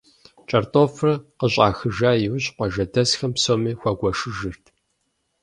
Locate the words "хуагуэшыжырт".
3.79-4.63